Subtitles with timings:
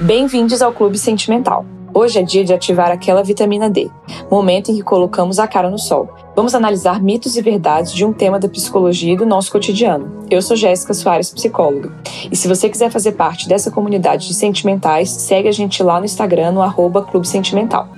[0.00, 1.66] Bem-vindos ao Clube Sentimental.
[1.92, 3.90] Hoje é dia de ativar aquela vitamina D,
[4.30, 6.08] momento em que colocamos a cara no sol.
[6.34, 10.24] Vamos analisar mitos e verdades de um tema da psicologia e do nosso cotidiano.
[10.30, 11.92] Eu sou Jéssica Soares, psicóloga.
[12.30, 16.06] E se você quiser fazer parte dessa comunidade de sentimentais, segue a gente lá no
[16.06, 17.88] Instagram, no arroba Clube Sentimental.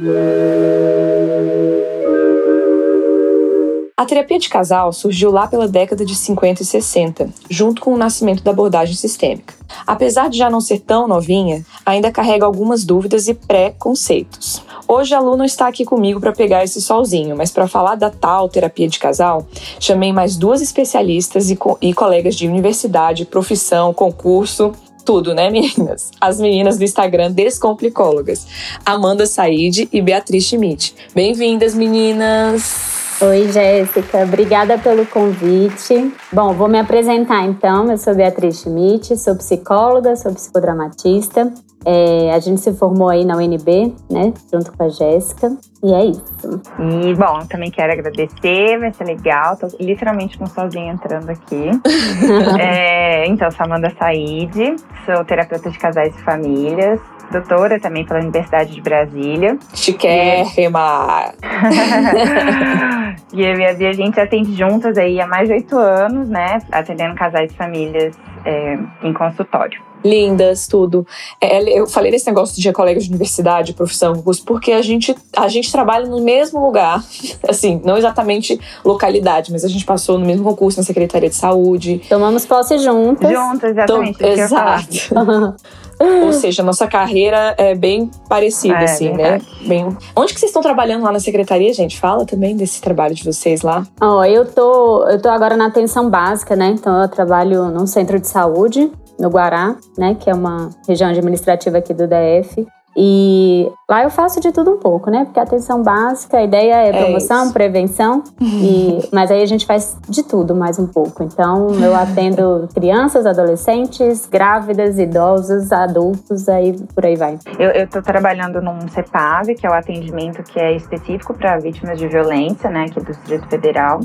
[4.03, 7.97] A terapia de casal surgiu lá pela década de 50 e 60, junto com o
[7.97, 9.55] nascimento da abordagem sistêmica.
[9.87, 14.61] Apesar de já não ser tão novinha, ainda carrega algumas dúvidas e pré-conceitos.
[14.89, 18.11] Hoje a Lu não está aqui comigo para pegar esse solzinho, mas para falar da
[18.11, 19.47] tal terapia de casal,
[19.79, 24.73] chamei mais duas especialistas e, co e colegas de universidade, profissão, concurso
[25.05, 26.11] tudo, né, meninas?
[26.21, 28.49] As meninas do Instagram Descomplicólogas,
[28.85, 30.93] Amanda Said e Beatriz Schmidt.
[31.15, 32.93] Bem-vindas, meninas!
[33.25, 34.25] Oi, Jéssica.
[34.25, 36.13] Obrigada pelo convite.
[36.33, 37.89] Bom, vou me apresentar então.
[37.89, 41.53] Eu sou Beatriz Schmidt, sou psicóloga, sou psicodramatista.
[41.85, 45.57] É, a gente se formou aí na UNB, né, junto com a Jéssica.
[45.85, 46.61] E é isso.
[46.81, 49.57] E, bom, também quero agradecer, vai ser legal.
[49.57, 51.71] Tô literalmente com sozinha entrando aqui.
[52.61, 57.01] é, então, sou Amanda Said, sou terapeuta de casais e famílias
[57.33, 59.59] doutora também pela Universidade de Brasília.
[59.75, 61.33] Chiquérrima!
[63.33, 66.29] e eu e a Bia, a gente atende juntas aí há mais de oito anos,
[66.29, 66.59] né?
[66.71, 71.07] Atendendo casais e famílias é, em consultório lindas, tudo.
[71.41, 75.71] É, eu falei desse negócio de colegas de universidade, profissão, porque a gente, a gente
[75.71, 77.03] trabalha no mesmo lugar,
[77.49, 82.03] assim, não exatamente localidade, mas a gente passou no mesmo concurso na Secretaria de Saúde.
[82.09, 83.31] Tomamos posse juntas.
[83.31, 84.19] Juntas, exatamente.
[84.19, 85.57] Tom, exato.
[86.25, 89.41] Ou seja, nossa carreira é bem parecida, é, assim, né?
[89.67, 89.97] Bem...
[90.17, 91.99] Onde que vocês estão trabalhando lá na secretaria, gente?
[91.99, 93.87] Fala também desse trabalho de vocês lá.
[94.01, 96.71] Ó, oh, eu tô, eu tô agora na atenção básica, né?
[96.71, 100.15] Então eu trabalho num centro de saúde, no Guará, né?
[100.19, 102.67] Que é uma região administrativa aqui do DF.
[102.97, 105.25] E lá eu faço de tudo um pouco, né?
[105.25, 109.47] Porque a atenção básica, a ideia é, é promoção, é prevenção, e, mas aí a
[109.47, 111.23] gente faz de tudo mais um pouco.
[111.23, 117.39] Então eu atendo crianças, adolescentes, grávidas, idosos, adultos, aí por aí vai.
[117.59, 122.07] Eu, estou trabalhando num CEPAV, que é o atendimento que é específico para vítimas de
[122.09, 124.01] violência, né, aqui do Distrito Federal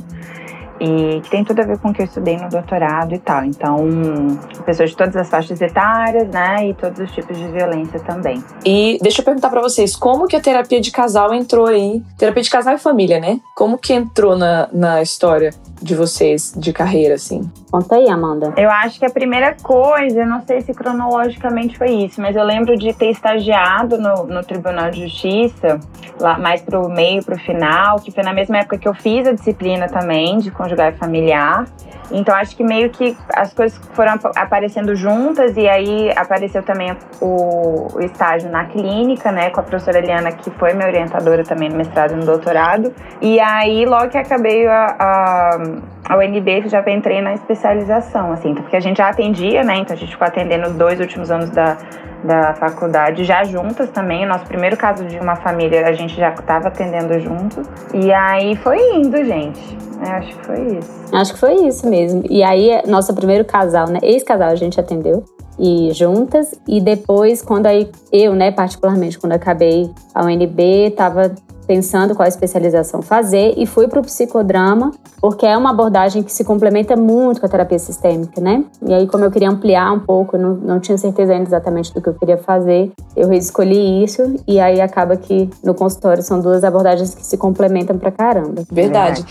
[0.79, 3.43] e que tem tudo a ver com o que eu estudei no doutorado e tal.
[3.43, 3.77] Então,
[4.65, 8.43] pessoas de todas as faixas etárias, né, e todos os tipos de violência também.
[8.65, 12.01] E deixa eu perguntar para vocês, como que a terapia de casal entrou aí?
[12.17, 13.39] Terapia de casal e família, né?
[13.55, 15.51] Como que entrou na, na história
[15.81, 17.49] de vocês de carreira, assim?
[17.71, 18.53] Conta aí, Amanda.
[18.57, 22.77] Eu acho que a primeira coisa, não sei se cronologicamente foi isso, mas eu lembro
[22.77, 25.79] de ter estagiado no, no Tribunal de Justiça,
[26.19, 29.33] lá mais pro meio, pro final, que foi na mesma época que eu fiz a
[29.33, 31.65] disciplina também de conjugal e familiar.
[32.11, 37.99] Então acho que meio que as coisas foram aparecendo juntas e aí apareceu também o,
[37.99, 42.13] estágio na clínica, né, com a professora Eliana, que foi minha orientadora também no mestrado
[42.13, 42.93] e no doutorado.
[43.21, 45.57] E aí logo que acabei a, a,
[46.07, 49.99] a UNB, já entrei na especialização, assim, porque a gente já atendia, né, então a
[49.99, 51.77] gente ficou atendendo os dois últimos anos da,
[52.23, 54.25] da faculdade, já juntas também.
[54.25, 57.61] O nosso primeiro caso de uma família, a gente já estava atendendo junto.
[57.93, 59.77] E aí foi indo, gente.
[60.05, 61.05] É, acho que foi isso.
[61.13, 62.23] Acho que foi isso mesmo.
[62.29, 63.99] E aí, nosso primeiro casal, né?
[64.01, 65.23] Ex-casal, a gente atendeu
[65.59, 71.33] e juntas e depois quando aí eu, né, particularmente quando acabei a UNB, tava
[71.67, 76.43] pensando qual especialização fazer e fui para o psicodrama, porque é uma abordagem que se
[76.43, 78.63] complementa muito com a terapia sistêmica, né?
[78.81, 82.01] E aí, como eu queria ampliar um pouco, não, não tinha certeza ainda exatamente do
[82.01, 86.63] que eu queria fazer, eu escolhi isso e aí acaba que no consultório são duas
[86.63, 88.63] abordagens que se complementam pra caramba.
[88.71, 89.25] Verdade.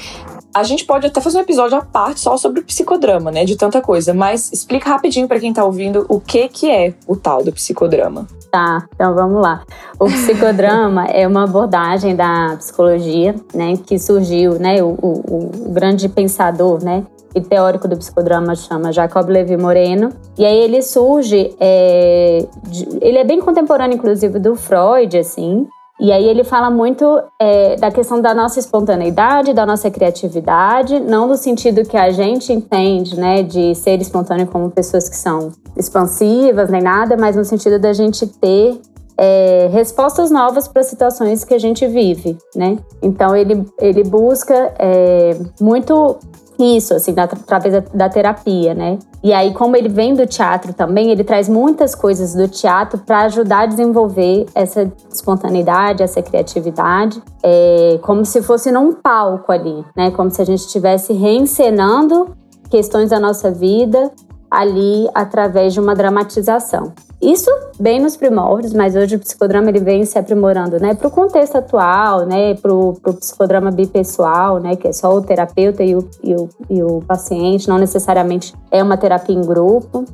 [0.55, 3.45] A gente pode até fazer um episódio à parte só sobre o psicodrama, né?
[3.45, 7.15] De tanta coisa, mas explica rapidinho para quem tá ouvindo o que que é o
[7.15, 8.27] tal do psicodrama.
[8.57, 9.65] Tá, então vamos lá.
[10.01, 16.09] O psicodrama é uma abordagem da psicologia, né, que surgiu, né, o, o, o grande
[16.09, 17.05] pensador, né,
[17.35, 20.09] e teórico do psicodrama chama Jacob Levi Moreno.
[20.39, 26.13] E aí ele surge, é, de, ele é bem contemporâneo, inclusive, do Freud, assim, e
[26.13, 31.37] aí ele fala muito é, da questão da nossa espontaneidade, da nossa criatividade, não no
[31.37, 36.83] sentido que a gente entende, né, de ser espontâneo como pessoas que são expansivas nem
[36.83, 38.79] nada, mas no sentido da gente ter
[39.19, 42.79] é, respostas novas para situações que a gente vive, né?
[43.01, 46.19] Então ele, ele busca é, muito
[46.59, 48.99] isso, assim, através da, da, terapia, né?
[49.23, 53.23] E aí, como ele vem do teatro também, ele traz muitas coisas do teatro para
[53.23, 60.11] ajudar a desenvolver essa espontaneidade, essa criatividade, é, como se fosse num palco ali, né?
[60.11, 62.35] Como se a gente estivesse reencenando
[62.71, 64.11] questões da nossa vida
[64.51, 66.93] ali através de uma dramatização.
[67.21, 67.51] Isso
[67.81, 71.57] bem nos primórdios, mas hoje o psicodrama ele vem se aprimorando, né, para o contexto
[71.57, 76.35] atual, né, para o psicodrama bipessoal, né, que é só o terapeuta e o, e,
[76.35, 80.05] o, e o paciente, não necessariamente é uma terapia em grupo.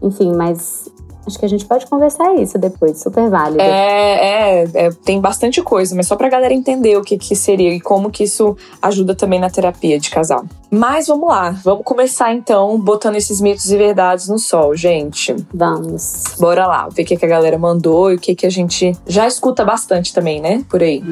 [0.00, 0.88] Enfim, mas
[1.26, 3.60] Acho que a gente pode conversar isso depois, super válido.
[3.60, 7.72] É, é, é tem bastante coisa, mas só pra galera entender o que, que seria
[7.74, 10.44] e como que isso ajuda também na terapia de casal.
[10.70, 15.34] Mas vamos lá, vamos começar então botando esses mitos e verdades no sol, gente.
[15.52, 16.34] Vamos.
[16.38, 18.96] Bora lá, ver o que, que a galera mandou e o que, que a gente
[19.06, 20.64] já escuta bastante também, né?
[20.68, 21.02] Por aí.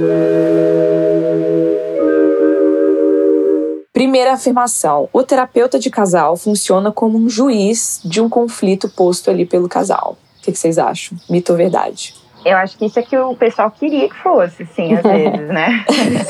[3.92, 9.44] Primeira afirmação: o terapeuta de casal funciona como um juiz de um conflito posto ali
[9.44, 10.16] pelo casal.
[10.38, 11.18] O que, vocês acham?
[11.28, 12.14] Mito ou verdade?
[12.44, 15.84] Eu acho que isso é que o pessoal queria que fosse, sim, às vezes, né?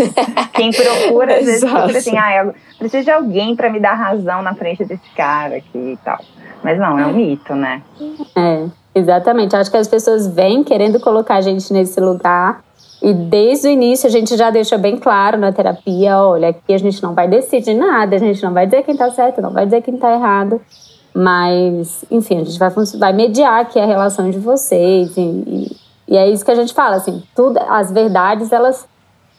[0.53, 4.43] Quem procura, às vezes, procura assim, ah, eu preciso de alguém para me dar razão
[4.43, 6.19] na frente desse cara aqui e tal.
[6.63, 7.81] Mas não, é um mito, né?
[8.37, 9.57] É, exatamente.
[9.57, 12.63] Acho que as pessoas vêm querendo colocar a gente nesse lugar
[13.03, 16.79] e desde o início a gente já deixa bem claro na terapia, olha, aqui a
[16.79, 19.65] gente não vai decidir nada, a gente não vai dizer quem tá certo, não vai
[19.65, 20.61] dizer quem tá errado.
[21.15, 25.17] Mas, enfim, a gente vai, vai mediar aqui a relação de vocês.
[25.17, 25.77] E, e,
[26.09, 28.87] e é isso que a gente fala, assim, tudo, as verdades, elas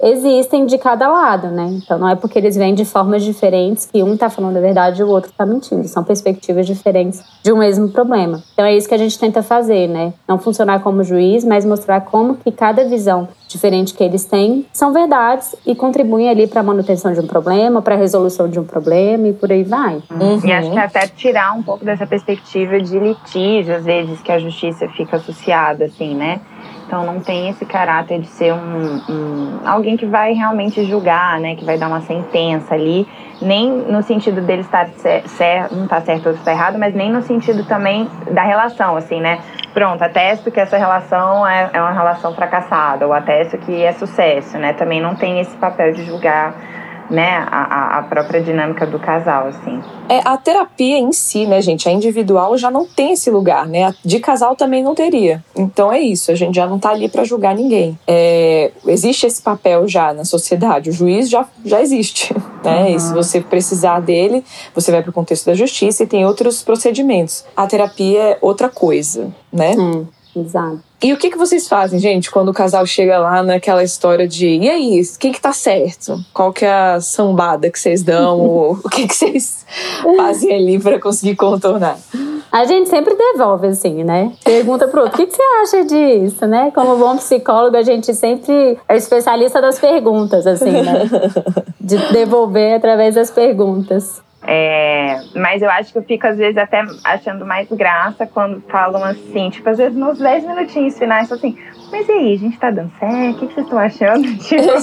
[0.02, 1.66] existem de cada lado, né?
[1.84, 5.02] Então não é porque eles vêm de formas diferentes que um tá falando a verdade
[5.02, 5.88] e o outro tá mentindo.
[5.88, 8.42] São perspectivas diferentes de um mesmo problema.
[8.54, 10.14] Então é isso que a gente tenta fazer, né?
[10.28, 14.92] Não funcionar como juiz, mas mostrar como que cada visão diferente que eles têm são
[14.92, 18.64] verdades e contribuem ali para a manutenção de um problema, para a resolução de um
[18.64, 20.02] problema e por aí vai.
[20.10, 20.42] Uhum.
[20.44, 24.40] E acho que até tirar um pouco dessa perspectiva de litígio, às vezes, que a
[24.40, 26.42] justiça fica associada, assim, né?
[26.94, 31.56] Então não tem esse caráter de ser um, um, alguém que vai realmente julgar, né?
[31.56, 33.08] Que vai dar uma sentença ali,
[33.42, 34.88] nem no sentido dele estar
[35.26, 39.20] certo, não está certo ou está errado, mas nem no sentido também da relação, assim,
[39.20, 39.40] né?
[39.74, 44.60] Pronto, atesto que essa relação é, é uma relação fracassada, ou atesto que é sucesso,
[44.60, 44.74] né?
[44.74, 46.54] Também não tem esse papel de julgar
[47.14, 49.80] né, a, a própria dinâmica do casal, assim.
[50.10, 53.94] É, a terapia em si, né, gente, a individual já não tem esse lugar, né?
[54.04, 55.44] De casal também não teria.
[55.56, 57.98] Então é isso, a gente já não tá ali para julgar ninguém.
[58.08, 62.34] É, existe esse papel já na sociedade, o juiz já, já existe,
[62.66, 62.86] né?
[62.86, 62.96] Uhum.
[62.96, 64.44] E se você precisar dele,
[64.74, 67.46] você vai para o contexto da justiça e tem outros procedimentos.
[67.56, 69.76] A terapia é outra coisa, né?
[69.78, 70.80] Hum, exato.
[71.04, 74.48] E o que, que vocês fazem, gente, quando o casal chega lá naquela história de
[74.48, 76.18] e aí, quem que tá certo?
[76.34, 78.40] Qual que é a sambada que vocês dão?
[78.84, 79.66] o que, que vocês
[80.16, 81.98] fazem ali para conseguir contornar?
[82.50, 84.32] A gente sempre devolve, assim, né?
[84.46, 86.72] Pergunta pro outro, o que, que você acha disso, né?
[86.74, 91.10] Como bom psicólogo, a gente sempre é especialista das perguntas, assim, né?
[91.82, 94.22] De devolver através das perguntas.
[94.46, 99.04] É, mas eu acho que eu fico, às vezes, até achando mais graça quando falam
[99.04, 101.58] assim, tipo, às vezes nos 10 minutinhos finais, assim,
[101.92, 103.36] mas e aí, a gente tá dando certo?
[103.36, 104.28] O que, que vocês estão achando?
[104.44, 104.74] Tipo,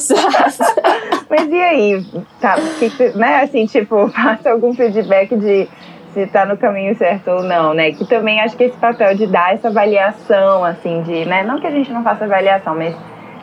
[1.28, 2.06] mas e aí?
[2.40, 3.42] Tá, que que, né?
[3.42, 5.68] Assim, tipo, passa algum feedback de
[6.14, 7.92] se tá no caminho certo ou não, né?
[7.92, 11.42] Que também acho que esse papel de dar essa avaliação, assim, de, né?
[11.42, 12.94] Não que a gente não faça avaliação, mas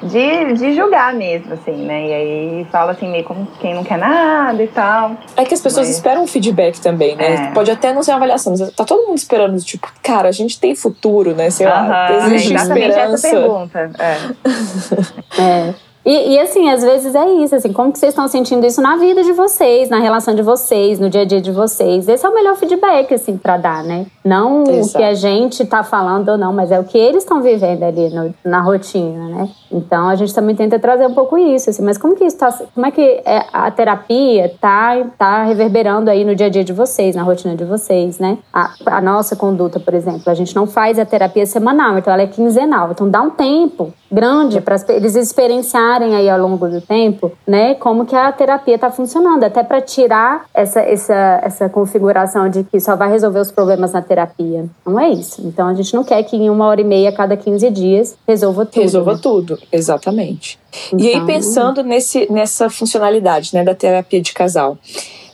[0.04, 2.08] de, de julgar mesmo, assim, né?
[2.08, 5.18] E aí fala assim, meio como quem não quer nada e tal.
[5.36, 5.96] É que as pessoas mas...
[5.96, 7.50] esperam um feedback também, né?
[7.50, 7.52] É.
[7.54, 10.60] Pode até não ser uma avaliação, mas tá todo mundo esperando, tipo, cara, a gente
[10.60, 11.50] tem futuro, né?
[11.50, 12.28] Sei lá, uh -huh.
[12.28, 13.28] existe é exatamente esperança.
[13.28, 13.92] essa pergunta.
[14.00, 15.42] É.
[15.42, 15.87] é.
[16.08, 18.96] E, e, assim, às vezes é isso, assim, como que vocês estão sentindo isso na
[18.96, 22.08] vida de vocês, na relação de vocês, no dia a dia de vocês.
[22.08, 24.06] Esse é o melhor feedback, assim, para dar, né?
[24.24, 24.88] Não Exato.
[24.88, 27.84] o que a gente tá falando ou não, mas é o que eles estão vivendo
[27.84, 29.50] ali no, na rotina, né?
[29.70, 32.58] Então a gente também tenta trazer um pouco isso, assim, mas como que isso tá,
[32.74, 36.72] como é que é, a terapia tá, tá reverberando aí no dia a dia de
[36.72, 38.38] vocês, na rotina de vocês, né?
[38.54, 42.24] A, a nossa conduta, por exemplo, a gente não faz a terapia semanal, então ela
[42.24, 47.32] é quinzenal, então dá um tempo grande para eles experienciarem aí ao longo do tempo,
[47.46, 52.64] né, como que a terapia está funcionando, até para tirar essa, essa, essa configuração de
[52.64, 54.66] que só vai resolver os problemas na terapia.
[54.86, 55.42] Não é isso.
[55.46, 58.66] Então a gente não quer que em uma hora e meia, cada 15 dias, resolva
[58.66, 58.82] tudo.
[58.82, 59.20] Resolva né?
[59.22, 60.60] tudo, exatamente.
[60.88, 64.78] Então, e aí, então, pensando nesse, nessa funcionalidade né, da terapia de casal.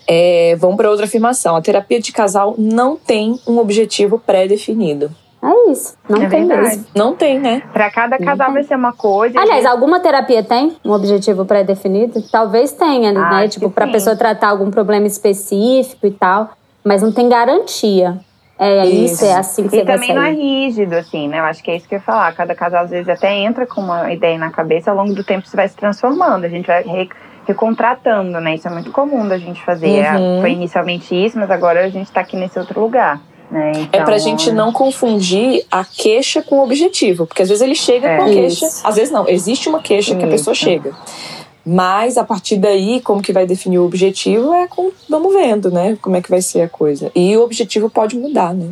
[0.08, 1.56] É, vamos para outra afirmação.
[1.56, 5.10] A terapia de casal não tem um objetivo pré-definido.
[5.44, 5.98] É isso.
[6.08, 6.62] Não É tem verdade.
[6.70, 6.86] mesmo.
[6.96, 7.62] Não tem, né?
[7.74, 9.38] Pra cada casal vai ser uma coisa.
[9.40, 12.22] Aliás, alguma terapia tem um objetivo pré-definido?
[12.32, 13.20] Talvez tenha, né?
[13.20, 13.92] Acho Tipo, que pra sim.
[13.92, 16.52] pessoa tratar algum problema específico e tal.
[16.84, 18.18] Mas não tem garantia.
[18.58, 19.26] É isso, Isso.
[19.26, 21.40] é assim que E você vai também não é rígido, assim, né?
[21.40, 22.32] Eu acho que é isso que eu ia falar.
[22.34, 25.46] Cada casal, às vezes, até entra com uma ideia na cabeça, ao longo do tempo
[25.46, 26.46] isso vai se transformando.
[26.46, 27.10] A gente vai re-
[27.46, 28.56] recontratando, né?
[28.56, 29.88] Isso é muito comum da gente fazer.
[30.06, 30.38] Uhum.
[30.38, 33.20] É, Foi inicialmente isso, mas agora a gente tá aqui nesse outro lugar,
[33.54, 33.72] né?
[33.76, 37.26] É Então, pra gente não confundir a queixa com o objetivo.
[37.28, 38.18] Porque às vezes ele chega É.
[38.18, 38.82] com a queixa, Isso.
[38.86, 39.28] às vezes não.
[39.30, 40.64] Existe uma queixa que a pessoa Isso.
[40.64, 40.92] chega.
[41.66, 45.98] Mas a partir daí, como que vai definir o objetivo é com, vamos vendo, né?
[46.02, 47.10] Como é que vai ser a coisa.
[47.16, 48.72] E o objetivo pode mudar, né?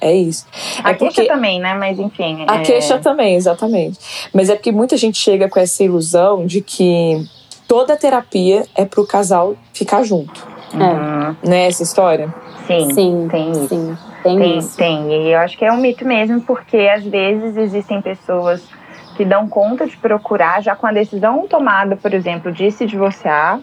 [0.00, 0.46] É isso.
[0.84, 1.74] A é queixa porque também, né?
[1.74, 2.44] Mas enfim.
[2.46, 2.62] a é...
[2.62, 3.98] queixa também, exatamente.
[4.32, 7.26] Mas é porque muita gente chega com essa ilusão de que
[7.66, 11.34] toda terapia é pro casal ficar junto, Uhum.
[11.42, 11.66] né?
[11.66, 12.32] Essa história.
[12.68, 13.68] Sim, Sim, tem isso.
[13.68, 13.96] sim.
[14.36, 14.76] Tem, Tem, isso.
[14.76, 15.12] tem.
[15.12, 18.68] E eu acho que é um mito mesmo, porque às vezes existem pessoas
[19.16, 23.58] que dão conta de procurar já com a decisão tomada, por exemplo, de se divorciar,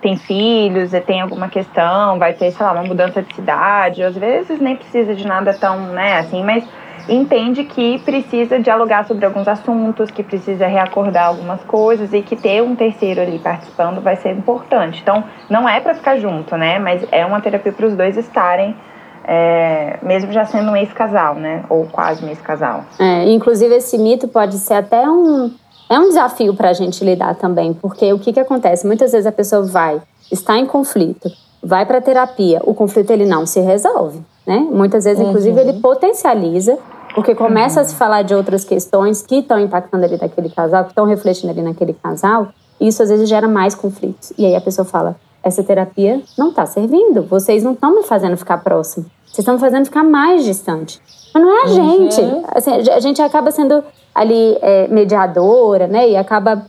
[0.00, 4.16] tem filhos, e tem alguma questão, vai ter, sei lá, uma mudança de cidade, às
[4.16, 6.64] vezes nem precisa de nada tão, né, assim, mas
[7.08, 12.62] entende que precisa dialogar sobre alguns assuntos, que precisa reacordar algumas coisas e que ter
[12.62, 15.00] um terceiro ali participando vai ser importante.
[15.02, 18.76] Então, não é para ficar junto, né, mas é uma terapia para os dois estarem
[19.24, 21.64] é, mesmo já sendo um ex-casal, né?
[21.68, 22.84] Ou quase um ex-casal.
[22.98, 25.50] É, inclusive, esse mito pode ser até um.
[25.88, 28.86] É um desafio para a gente lidar também, porque o que, que acontece?
[28.86, 30.00] Muitas vezes a pessoa vai,
[30.30, 31.28] está em conflito,
[31.60, 34.58] vai para terapia, o conflito ele não se resolve, né?
[34.70, 36.78] Muitas vezes, inclusive, ele potencializa,
[37.12, 40.90] porque começa a se falar de outras questões que estão impactando ali naquele casal, que
[40.90, 42.48] estão refletindo ali naquele casal,
[42.78, 44.32] e isso às vezes gera mais conflitos.
[44.38, 48.36] E aí a pessoa fala: essa terapia não está servindo, vocês não estão me fazendo
[48.36, 51.00] ficar próximo, vocês estão me fazendo ficar mais distante.
[51.32, 52.20] Mas não é a gente.
[52.54, 53.82] Assim, a gente acaba sendo
[54.14, 56.08] ali é, mediadora, né?
[56.08, 56.66] E acaba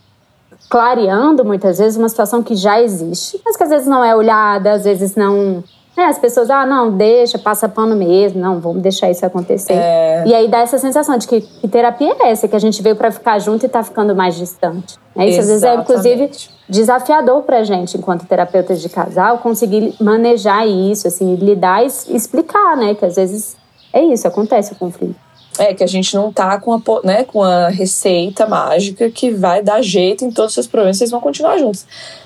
[0.70, 4.74] clareando muitas vezes uma situação que já existe, mas que às vezes não é olhada,
[4.74, 5.64] às vezes não.
[5.96, 6.06] Né?
[6.06, 9.74] As pessoas, ah, não, deixa, passa pano mesmo, não, vamos deixar isso acontecer.
[9.74, 10.24] É.
[10.26, 12.96] E aí dá essa sensação de que, que terapia é essa, que a gente veio
[12.96, 14.98] para ficar junto e tá ficando mais distante.
[15.16, 15.28] Né?
[15.28, 16.50] Isso às vezes é, inclusive, Exatamente.
[16.70, 22.96] desafiador pra gente, enquanto terapeutas de casal, conseguir manejar isso, assim, lidar e explicar, né?
[22.96, 23.58] Que às vezes
[23.92, 25.31] é isso, acontece o conflito.
[25.64, 29.62] É que a gente não tá com a, né, com a receita mágica que vai
[29.62, 31.86] dar jeito em todos os seus problemas, vocês vão continuar juntos.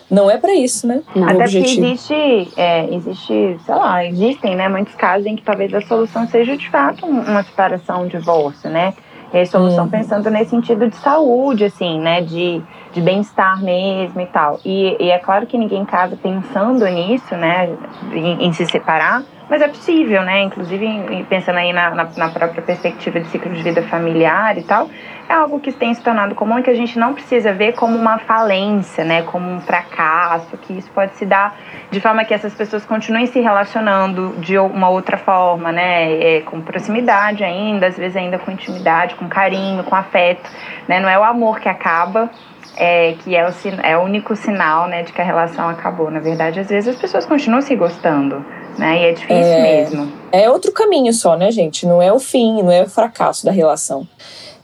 [0.10, 1.02] Não é pra isso, né?
[1.16, 1.24] Não.
[1.24, 1.86] Até porque objetivo.
[1.88, 2.14] existe,
[2.56, 6.70] é, existe, sei lá, existem, né, muitos casos em que talvez a solução seja de
[6.70, 8.94] fato um- uma separação, um divórcio, né?
[9.34, 9.90] E a solução Uhum.
[9.90, 12.22] pensando nesse sentido de saúde, assim, né?
[12.22, 12.62] De,
[12.96, 14.62] de bem-estar mesmo e tal.
[14.64, 17.70] E, e é claro que ninguém casa pensando nisso, né?
[18.14, 20.44] Em, em se separar, mas é possível, né?
[20.44, 24.90] Inclusive, pensando aí na, na, na própria perspectiva de ciclo de vida familiar e tal,
[25.28, 27.98] é algo que tem se tornado comum e que a gente não precisa ver como
[27.98, 29.24] uma falência, né?
[29.24, 31.58] Como um fracasso, que isso pode se dar
[31.90, 36.38] de forma que essas pessoas continuem se relacionando de uma outra forma, né?
[36.38, 40.50] É, com proximidade ainda, às vezes ainda com intimidade, com carinho, com afeto,
[40.88, 41.00] né?
[41.00, 42.30] Não é o amor que acaba,
[42.78, 43.54] é, que é o,
[43.84, 46.12] é o único sinal, né, de que a relação acabou.
[46.12, 48.46] Na verdade, às vezes as pessoas continuam se gostando,
[48.78, 49.02] né?
[49.02, 49.62] E é difícil É.
[49.62, 50.12] mesmo.
[50.32, 51.86] É outro caminho só, né, gente?
[51.86, 54.08] Não é o fim, não é o fracasso da relação.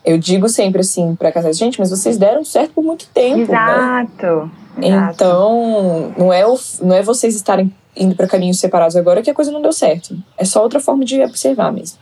[0.04, 4.08] Eu digo sempre assim pra casais, gente, mas vocês deram certo por muito tempo, né?
[4.08, 4.52] Exato.
[4.82, 5.14] exato.
[5.14, 9.34] Então, não é, o, não é vocês estarem indo pra caminhos separados agora que a
[9.34, 10.18] coisa não deu certo.
[10.38, 12.00] É só outra forma de observar mesmo.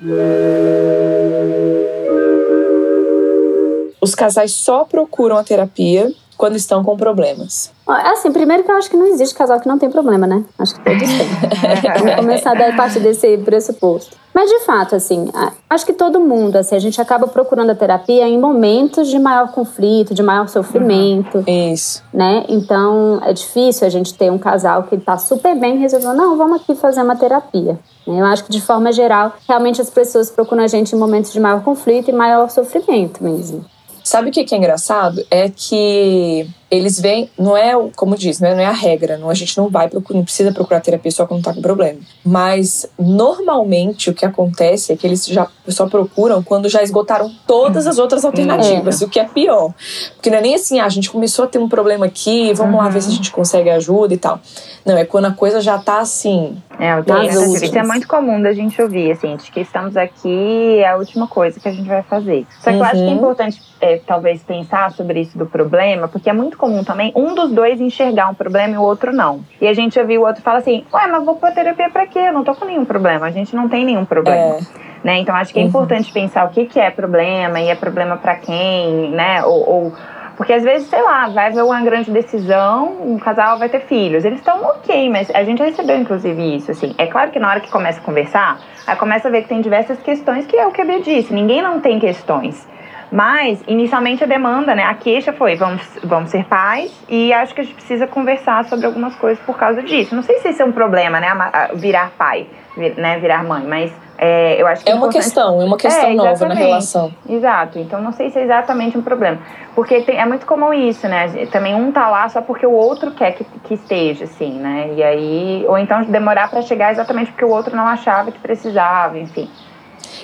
[4.01, 7.69] Os casais só procuram a terapia quando estão com problemas.
[7.85, 10.45] Ó, Assim, primeiro que eu acho que não existe casal que não tem problema, né?
[10.57, 11.27] Acho que todos têm.
[11.99, 14.15] Vamos começar a partir desse pressuposto.
[14.33, 15.29] Mas, de fato, assim,
[15.69, 19.51] acho que todo mundo, assim, a gente acaba procurando a terapia em momentos de maior
[19.51, 22.01] conflito, de maior sofrimento, Isso.
[22.13, 22.45] né?
[22.47, 26.37] Então, é difícil a gente ter um casal que tá super bem e resolveu, não,
[26.37, 27.77] vamos aqui fazer uma terapia.
[28.07, 31.39] Eu acho que, de forma geral, realmente as pessoas procuram a gente em momentos de
[31.39, 33.65] maior conflito e maior sofrimento mesmo.
[34.09, 35.23] Sabe o que é engraçado?
[35.29, 39.33] É que eles veem, não é, como diz, né, não é a regra, não, a
[39.33, 41.99] gente não vai procurar, não precisa procurar terapia só quando tá com problema.
[42.23, 47.87] Mas normalmente o que acontece é que eles já só procuram quando já esgotaram todas
[47.87, 49.73] as outras alternativas, o que é pior.
[50.15, 52.77] Porque não é nem assim, ah, a gente começou a ter um problema aqui, vamos
[52.79, 54.39] lá ver se a gente consegue ajuda e tal.
[54.85, 58.41] Não, é quando a coisa já tá assim, É, eu tenho isso é muito comum
[58.41, 61.87] da gente ouvir, assim, de que estamos aqui é a última coisa que a gente
[61.87, 62.45] vai fazer.
[62.61, 63.15] Só que eu acho que é Uhum.
[63.15, 67.51] importante, é, talvez, pensar sobre isso do problema, porque é muito comum também um dos
[67.51, 69.39] dois enxergar um problema e o outro não.
[69.59, 72.19] E a gente ouvir o outro falar assim, ué, mas vou pra terapia pra quê?
[72.19, 74.57] Eu não tô com nenhum problema, a gente não tem nenhum problema.
[74.57, 74.59] é,
[75.03, 75.17] né?
[75.19, 75.69] Então acho que é uhum.
[75.69, 79.43] importante pensar o que, que é problema e é problema para quem, né?
[79.45, 79.93] Ou, ou,
[80.35, 84.23] porque às vezes, sei lá, vai haver uma grande decisão, um casal vai ter filhos.
[84.23, 86.93] Eles estão ok, mas a gente recebeu inclusive isso, assim.
[86.97, 89.61] É claro que na hora que começa a conversar, aí começa a ver que tem
[89.61, 92.67] diversas questões, que é o que a Bia disse, ninguém não tem questões.
[93.11, 94.83] Mas, inicialmente, a demanda, né?
[94.83, 98.85] A queixa foi: vamos, vamos ser pais, e acho que a gente precisa conversar sobre
[98.85, 100.15] algumas coisas por causa disso.
[100.15, 101.29] Não sei se isso é um problema, né?
[101.75, 102.47] Virar pai,
[102.77, 103.17] né?
[103.19, 106.13] Virar mãe, mas é, eu acho que é, é uma questão, é uma questão é,
[106.13, 107.11] nova na relação.
[107.27, 107.79] Exato.
[107.79, 109.39] Então não sei se é exatamente um problema.
[109.73, 111.47] Porque tem, é muito comum isso, né?
[111.51, 114.91] Também um tá lá só porque o outro quer que, que esteja, assim, né?
[114.93, 115.65] E aí.
[115.67, 119.49] Ou então demorar para chegar exatamente porque o outro não achava que precisava, enfim.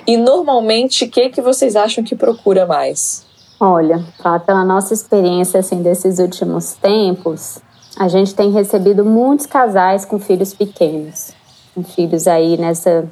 [0.06, 3.26] E normalmente, o que, que vocês acham que procura mais?
[3.60, 4.04] Olha,
[4.46, 7.60] pela nossa experiência assim, desses últimos tempos,
[7.98, 11.32] a gente tem recebido muitos casais com filhos pequenos,
[11.74, 13.08] com filhos aí nessa,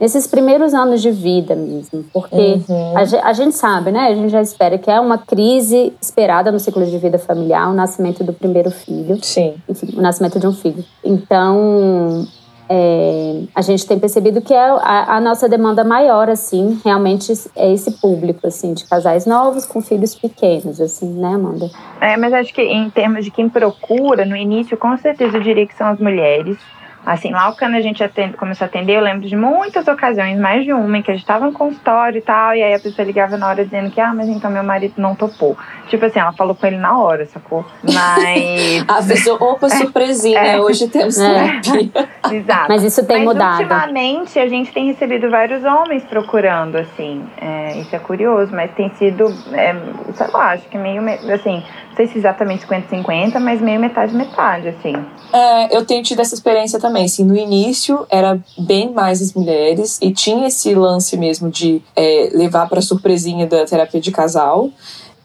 [0.00, 2.96] nesses primeiros anos de vida mesmo, porque uhum.
[2.96, 4.08] a, a, gente sabe, né?
[4.08, 7.74] A gente já espera que é uma crise esperada no ciclo de vida familiar, o
[7.74, 9.18] nascimento do primeiro filho.
[9.22, 9.54] Sim.
[9.68, 10.84] Enfim, o nascimento de um filho.
[11.04, 12.26] Então,
[12.68, 17.72] é, a gente tem percebido que é a, a, nossa demanda maior, assim, realmente é
[17.72, 21.70] esse público, assim, de casais novos com filhos pequenos, assim, né, Amanda?
[22.00, 25.66] É, mas acho que em termos de quem procura, no início, com certeza eu diria
[25.66, 26.56] que são as mulheres.
[27.04, 30.64] Assim, lá quando a gente atende, começou a atender, eu lembro de muitas ocasiões, mais
[30.64, 33.04] de uma, em que a gente estava no consultório e tal, e aí a pessoa
[33.04, 35.56] ligava na hora dizendo que, ah, mas então meu marido não topou.
[35.88, 37.64] Tipo assim, ela falou com ele na hora, sacou?
[37.82, 38.84] Mas.
[38.88, 40.60] Avisou, opa, surpresinha, é.
[40.60, 41.60] hoje temos é.
[42.32, 42.68] Exato.
[42.68, 43.60] Mas isso tem mas, mudado.
[43.60, 47.24] Ultimamente, a gente tem recebido vários homens procurando, assim.
[47.36, 49.74] É, isso é curioso, mas tem sido, é,
[50.14, 54.94] sei lá, acho que meio, assim, não sei se exatamente 50-50, mas meio metade-metade, assim.
[55.32, 59.98] É, eu tenho tido essa experiência também, assim, no início era bem mais as mulheres
[60.00, 64.70] e tinha esse lance mesmo de é, levar para surpresinha da terapia de casal.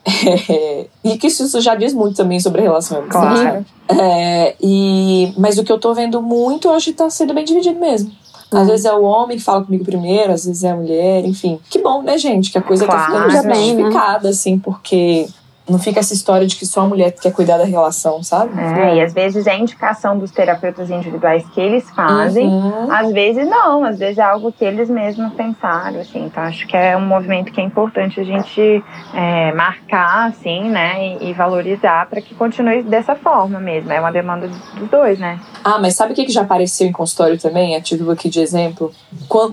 [0.05, 3.03] É, e que isso já diz muito também sobre a relação.
[3.07, 3.65] Claro.
[3.87, 8.11] É, e, mas o que eu tô vendo muito hoje tá sendo bem dividido mesmo.
[8.51, 11.59] Às vezes é o homem que fala comigo primeiro, às vezes é a mulher, enfim.
[11.69, 12.51] Que bom, né, gente?
[12.51, 12.99] Que a coisa claro.
[12.99, 14.29] tá ficando justificada, né?
[14.29, 15.27] assim, porque
[15.69, 18.59] não fica essa história de que só a mulher quer cuidar da relação, sabe?
[18.59, 22.91] É, e às vezes é indicação dos terapeutas individuais que eles fazem, uhum.
[22.91, 26.25] às vezes não, às vezes é algo que eles mesmos pensaram, assim.
[26.25, 31.17] Então acho que é um movimento que é importante a gente é, marcar, assim, né,
[31.21, 33.91] e, e valorizar para que continue dessa forma mesmo.
[33.91, 35.39] É uma demanda dos dois, né?
[35.63, 37.75] Ah, mas sabe o que já apareceu em consultório também?
[37.75, 38.91] A título aqui de exemplo.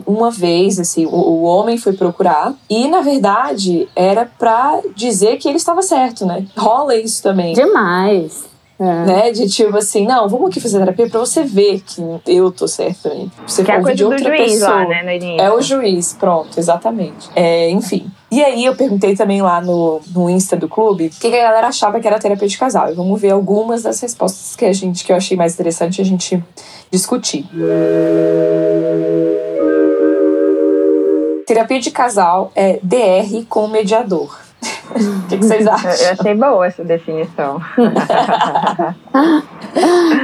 [0.06, 5.48] Uma vez, assim, o, o homem foi procurar e, na verdade, era para dizer que
[5.48, 6.44] ele estava certo certo, né?
[6.56, 7.54] Rola isso também.
[7.54, 8.44] Demais.
[8.78, 8.84] É.
[8.84, 9.30] Né?
[9.30, 13.04] De tipo assim, não, vamos aqui fazer terapia pra você ver que eu tô certo
[13.04, 13.32] também.
[13.46, 14.70] Você que é a coisa de outra do juiz pessoa.
[14.70, 15.40] lá, né, no.
[15.40, 17.30] É o juiz, pronto, exatamente.
[17.34, 18.10] É, enfim.
[18.30, 21.42] E aí eu perguntei também lá no, no Insta do clube o que, que a
[21.42, 22.90] galera achava que era terapia de casal.
[22.90, 26.04] E vamos ver algumas das respostas que a gente que eu achei mais interessante a
[26.04, 26.42] gente
[26.90, 27.48] discutir.
[31.46, 34.45] Terapia de casal é DR com mediador.
[34.96, 35.90] O que, que, vocês acham?
[35.90, 37.60] Eu achei boa essa definição.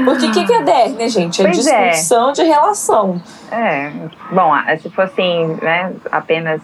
[0.04, 1.40] Porque o que, que é DR, né, gente?
[1.40, 1.90] É pois é.
[1.90, 2.32] disfunção é.
[2.32, 3.22] de relação.
[3.50, 3.90] É.
[4.30, 6.61] Bom, se fosse assim, né, apenas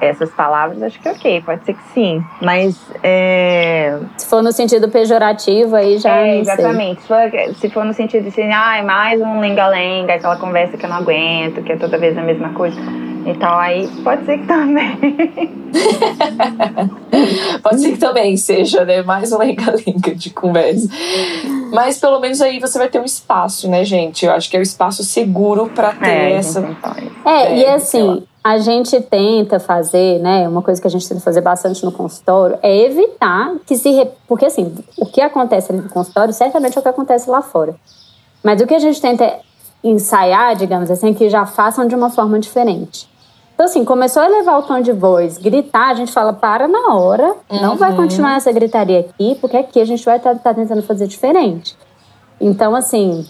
[0.00, 2.24] essas palavras, acho que ok, pode ser que sim.
[2.40, 2.80] Mas.
[3.02, 3.98] É...
[4.16, 6.16] Se for no sentido pejorativo, aí já.
[6.18, 7.02] É, exatamente.
[7.02, 10.84] Se for, se for, no sentido de assim, ah, mais um lenga-lenga, aquela conversa que
[10.84, 12.80] eu não aguento, que é toda vez a mesma coisa.
[13.24, 14.98] Então aí pode ser que também.
[17.62, 19.02] pode ser que também seja, né?
[19.02, 20.88] Mais um lenga-lenga de conversa.
[21.72, 24.26] Mas pelo menos aí você vai ter um espaço, né, gente?
[24.26, 26.76] Eu acho que é o um espaço seguro para ter é, essa.
[27.24, 30.48] É, é, e assim, a gente tenta fazer, né?
[30.48, 33.90] Uma coisa que a gente tenta fazer bastante no consultório é evitar que se.
[33.90, 34.08] Re...
[34.26, 37.76] Porque assim, o que acontece ali no consultório certamente é o que acontece lá fora.
[38.42, 39.40] Mas o que a gente tenta é
[39.84, 43.11] ensaiar, digamos assim, que já façam de uma forma diferente.
[43.62, 46.96] Então, assim, começou a elevar o tom de voz, gritar, a gente fala, para na
[46.96, 47.62] hora, uhum.
[47.62, 47.98] não vai uhum.
[47.98, 51.76] continuar essa gritaria aqui, porque aqui a gente vai estar tá, tá tentando fazer diferente.
[52.40, 53.24] Então, assim,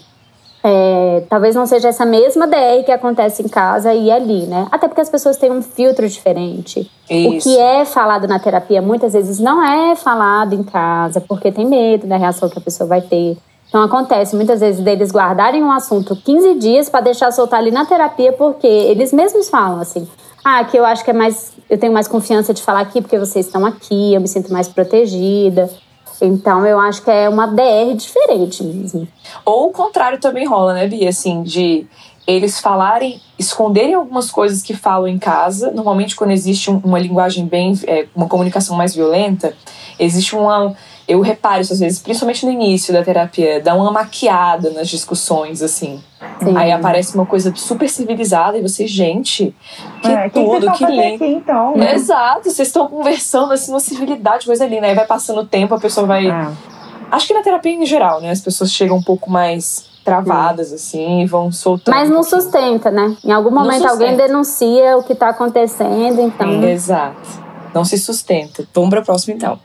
[0.63, 4.65] é, talvez não seja essa mesma DR que acontece em casa e ali, né?
[4.71, 6.89] Até porque as pessoas têm um filtro diferente.
[7.07, 7.29] Isso.
[7.29, 11.67] O que é falado na terapia muitas vezes não é falado em casa, porque tem
[11.67, 13.37] medo da reação que a pessoa vai ter.
[13.73, 17.83] Então acontece muitas vezes deles guardarem um assunto 15 dias para deixar soltar ali na
[17.83, 20.07] terapia, porque eles mesmos falam assim:
[20.45, 23.17] "Ah, que eu acho que é mais, eu tenho mais confiança de falar aqui porque
[23.17, 25.67] vocês estão aqui, eu me sinto mais protegida".
[26.21, 29.07] Então eu acho que é uma DR diferente mesmo.
[29.43, 31.09] Ou o contrário também rola, né, Bia?
[31.09, 31.87] Assim, de
[32.25, 35.71] eles falarem, esconderem algumas coisas que falam em casa.
[35.71, 39.53] Normalmente, quando existe uma linguagem bem, é, uma comunicação mais violenta,
[39.99, 40.73] existe uma.
[41.05, 45.61] Eu reparo isso às vezes, principalmente no início da terapia, dá uma maquiada nas discussões,
[45.61, 46.01] assim.
[46.41, 46.55] Sim.
[46.55, 49.53] Aí aparece uma coisa super civilizada e você, gente,
[50.01, 51.25] que é, tudo, que, que lindo.
[51.25, 51.93] então, né?
[51.93, 54.87] Exato, vocês estão conversando assim, uma civilidade, coisa linda.
[54.87, 56.29] Aí vai passando o tempo, a pessoa vai.
[56.29, 56.47] É.
[57.11, 58.31] Acho que na terapia em geral, né?
[58.31, 60.75] As pessoas chegam um pouco mais travadas, Sim.
[60.75, 61.93] assim, e vão soltando.
[61.93, 63.15] Mas não sustenta, né?
[63.23, 66.47] Em algum momento alguém denuncia o que está acontecendo, então.
[66.47, 67.43] Sim, exato.
[67.73, 68.67] Não se sustenta.
[68.73, 69.59] Vamos para o próximo, então.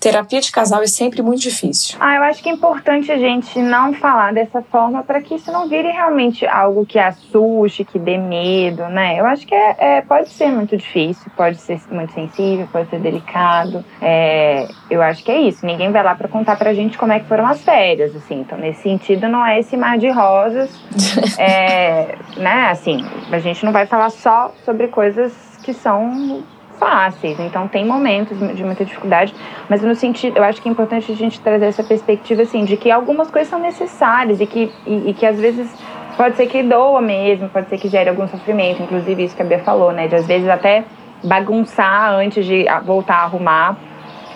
[0.00, 1.96] Terapia de casal é sempre muito difícil.
[2.00, 5.50] Ah, eu acho que é importante a gente não falar dessa forma para que isso
[5.50, 9.18] não vire realmente algo que assuste, que dê medo, né?
[9.18, 13.00] Eu acho que é, é pode ser muito difícil, pode ser muito sensível, pode ser
[13.00, 13.84] delicado.
[14.00, 15.64] É, eu acho que é isso.
[15.64, 18.40] Ninguém vai lá para contar pra gente como é que foram as férias, assim.
[18.40, 20.70] Então, nesse sentido, não é esse mar de rosas.
[21.38, 22.68] é, né?
[22.70, 25.32] Assim, a gente não vai falar só sobre coisas
[25.62, 26.44] que são
[26.78, 27.38] fáceis.
[27.40, 29.34] Então tem momentos de muita dificuldade,
[29.68, 32.76] mas no sentido, eu acho que é importante a gente trazer essa perspectiva assim de
[32.76, 35.74] que algumas coisas são necessárias e que e, e que às vezes
[36.16, 39.44] pode ser que doa mesmo, pode ser que gere algum sofrimento, inclusive isso que a
[39.44, 40.84] Bia falou, né, de às vezes até
[41.22, 43.76] bagunçar antes de voltar a arrumar.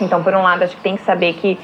[0.01, 1.59] Então, por um lado, acho que tem que saber que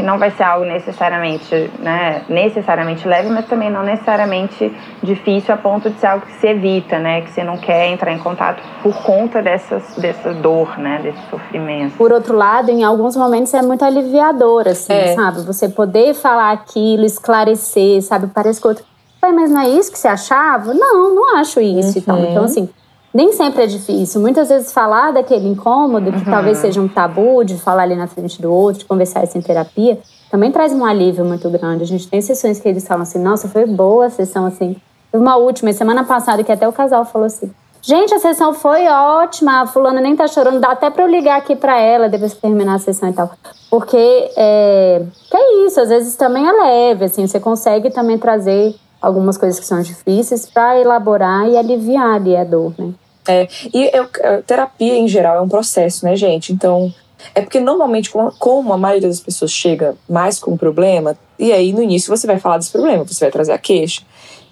[0.00, 5.58] que não vai ser algo necessariamente, né, necessariamente leve, mas também não necessariamente difícil a
[5.58, 8.62] ponto de ser algo que se evita, né, que você não quer entrar em contato
[8.82, 11.98] por conta dessas, dessa dor, né, desse sofrimento.
[11.98, 15.14] Por outro lado, em alguns momentos é muito aliviador, assim, é.
[15.14, 15.42] sabe?
[15.42, 18.28] Você poder falar aquilo, esclarecer, sabe?
[18.28, 18.84] Parece que outro.
[19.20, 20.72] Mas não é isso que você achava?
[20.72, 21.94] Não, não acho isso uhum.
[21.98, 22.18] e tal.
[22.20, 22.44] Então, uhum.
[22.44, 22.70] assim,
[23.12, 24.20] nem sempre é difícil.
[24.20, 26.24] Muitas vezes falar daquele incômodo, que uhum.
[26.24, 29.42] talvez seja um tabu de falar ali na frente do outro, de conversar isso em
[29.42, 29.98] terapia,
[30.30, 31.82] também traz um alívio muito grande.
[31.82, 34.76] A gente tem sessões que eles falam assim: nossa, foi boa a sessão assim.
[35.10, 38.86] Teve uma última, semana passada, que até o casal falou assim: gente, a sessão foi
[38.86, 42.32] ótima, a fulana nem tá chorando, dá até pra eu ligar aqui pra ela depois
[42.32, 43.30] que terminar a sessão e tal.
[43.68, 48.74] Porque é, que é isso, às vezes também é leve, assim, você consegue também trazer
[49.00, 52.92] algumas coisas que são difíceis para elaborar e aliviar ali a dor, né?
[53.28, 54.08] É, e eu,
[54.46, 56.52] terapia em geral é um processo, né, gente?
[56.52, 56.92] Então,
[57.34, 61.72] é porque normalmente, como a maioria das pessoas chega mais com um problema, e aí
[61.72, 64.02] no início você vai falar desse problema, você vai trazer a queixa,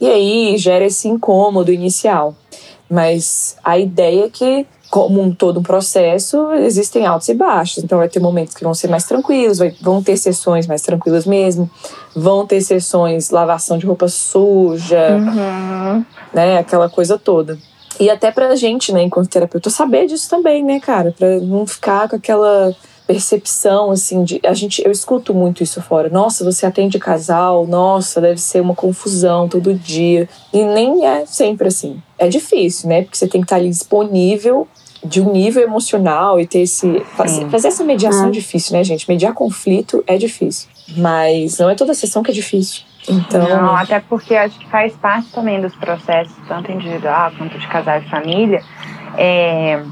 [0.00, 2.34] e aí gera esse incômodo inicial.
[2.90, 7.84] Mas a ideia é que, como um, todo um processo, existem altos e baixos.
[7.84, 11.26] Então, vai ter momentos que vão ser mais tranquilos, vai, vão ter sessões mais tranquilas
[11.26, 11.70] mesmo,
[12.14, 16.04] vão ter sessões lavação de roupa suja, uhum.
[16.32, 16.58] né?
[16.58, 17.58] Aquela coisa toda.
[18.00, 21.12] E até pra gente, né, enquanto terapeuta, saber disso também, né, cara?
[21.18, 22.74] Pra não ficar com aquela
[23.08, 24.38] percepção, assim, de.
[24.44, 26.10] A gente, eu escuto muito isso fora.
[26.10, 30.28] Nossa, você atende casal, nossa, deve ser uma confusão todo dia.
[30.52, 32.02] E nem é sempre assim.
[32.18, 33.02] É difícil, né?
[33.02, 34.68] Porque você tem que estar ali disponível
[35.02, 37.00] de um nível emocional e ter esse.
[37.16, 38.28] Fazer, fazer essa mediação é.
[38.28, 39.08] é difícil, né, gente?
[39.08, 40.68] Mediar conflito é difícil.
[40.94, 42.82] Mas não é toda sessão que é difícil.
[43.08, 43.48] Então...
[43.48, 48.00] Não, até porque acho que faz parte também dos processos, tanto individual quanto de casal
[48.00, 48.62] e família,
[49.16, 49.82] é,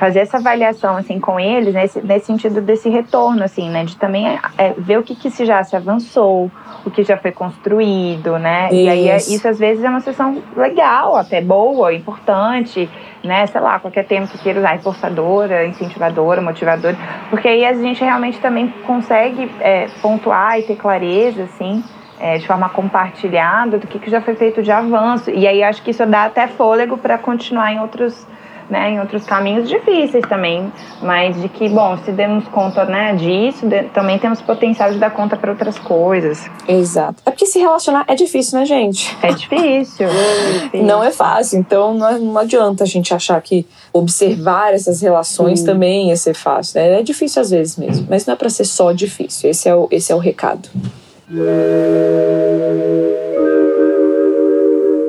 [0.00, 4.26] fazer essa avaliação assim com eles nesse, nesse sentido desse retorno assim né de também
[4.56, 6.50] é, ver o que, que se já se avançou
[6.86, 8.74] o que já foi construído né isso.
[8.74, 12.88] e aí é, isso às vezes é uma sessão legal até boa importante
[13.22, 16.96] né sei lá qualquer termo que queira usar reforçadora incentivadora motivadora
[17.28, 21.84] porque aí a gente realmente também consegue é, pontuar e ter clareza assim
[22.20, 25.30] é, de forma compartilhada do que, que já foi feito de avanço.
[25.30, 28.26] E aí acho que isso dá até fôlego para continuar em outros,
[28.70, 30.72] né, em outros caminhos difíceis também.
[31.02, 35.10] Mas de que, bom, se demos conta né, disso, de, também temos potencial de dar
[35.10, 36.48] conta para outras coisas.
[36.68, 37.22] Exato.
[37.26, 39.16] É porque se relacionar é difícil, né, gente?
[39.20, 40.06] É difícil.
[40.06, 40.86] é difícil.
[40.86, 41.58] Não é fácil.
[41.58, 46.34] Então não, é, não, adianta a gente achar que observar essas relações também ia ser
[46.34, 46.80] fácil.
[46.80, 47.00] Né?
[47.00, 48.06] É difícil às vezes mesmo.
[48.08, 49.50] Mas não é para ser só difícil.
[49.50, 50.68] Esse é o, esse é o recado.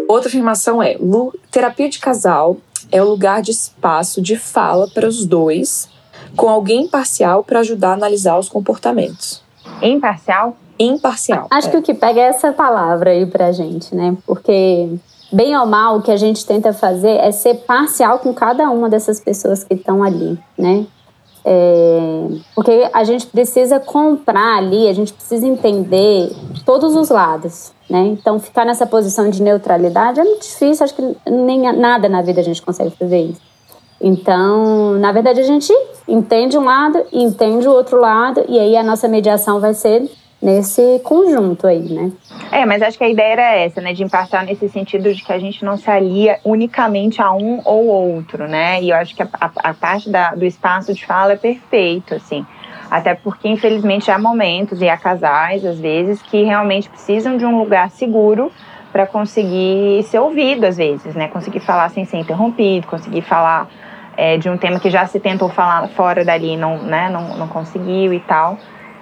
[0.08, 0.98] Outra afirmação é:
[1.50, 2.58] terapia de casal
[2.92, 5.90] é o lugar de espaço de fala para os dois,
[6.36, 9.44] com alguém imparcial para ajudar a analisar os comportamentos.
[9.82, 10.56] Imparcial?
[10.78, 11.48] Imparcial.
[11.50, 11.72] Acho é.
[11.72, 14.18] que o que pega é essa palavra aí pra gente, né?
[14.26, 14.90] Porque,
[15.32, 18.90] bem ou mal, o que a gente tenta fazer é ser parcial com cada uma
[18.90, 20.86] dessas pessoas que estão ali, né?
[21.44, 26.32] É, porque a gente precisa comprar ali, a gente precisa entender
[26.66, 28.00] todos os lados, né?
[28.08, 32.42] Então, ficar nessa posição de neutralidade é muito difícil, acho que nem nada na vida
[32.42, 33.42] a gente consegue fazer isso.
[34.00, 35.72] Então, na verdade, a gente
[36.08, 40.10] entende um lado, entende o outro lado, e aí a nossa mediação vai ser
[40.42, 42.12] nesse conjunto aí, né?
[42.52, 43.94] É, mas acho que a ideia era essa, né?
[43.94, 47.86] De imparcial nesse sentido de que a gente não se alia unicamente a um ou
[47.86, 48.82] outro, né?
[48.82, 52.16] E eu acho que a, a, a parte da, do espaço de fala é perfeito,
[52.16, 52.46] assim.
[52.90, 57.58] Até porque, infelizmente, há momentos e há casais, às vezes, que realmente precisam de um
[57.58, 58.52] lugar seguro
[58.92, 61.28] para conseguir ser ouvido, às vezes, né?
[61.28, 63.70] Conseguir falar sem ser interrompido, conseguir falar
[64.18, 67.10] é, de um tema que já se tentou falar fora dali, não, né?
[67.10, 68.58] não, não conseguiu e tal.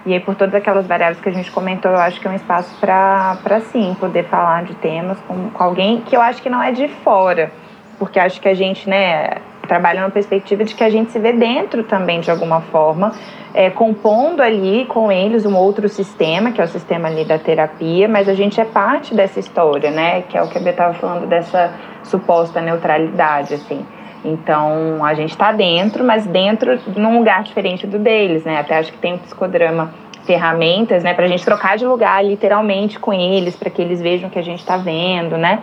[0.06, 2.34] E aí, por todas aquelas variáveis que a gente comentou, eu acho que é um
[2.34, 6.62] espaço para, sim, poder falar de temas com, com alguém que eu acho que não
[6.62, 7.52] é de fora,
[7.98, 9.36] porque acho que a gente, né,
[9.68, 13.12] trabalha na perspectiva de que a gente se vê dentro também, de alguma forma,
[13.52, 18.08] é, compondo ali com eles um outro sistema, que é o sistema ali da terapia,
[18.08, 20.94] mas a gente é parte dessa história, né, que é o que a Bia estava
[20.94, 23.84] falando dessa suposta neutralidade, assim.
[24.24, 28.58] Então a gente está dentro, mas dentro num lugar diferente do deles, né?
[28.58, 29.92] Até acho que tem o psicodrama
[30.24, 34.28] ferramentas, né, para a gente trocar de lugar literalmente com eles, para que eles vejam
[34.28, 35.60] o que a gente está vendo, né?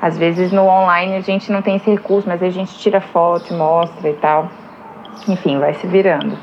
[0.00, 3.52] Às vezes no online a gente não tem esse recurso, mas a gente tira foto
[3.54, 4.50] mostra e tal.
[5.28, 6.36] Enfim, vai se virando.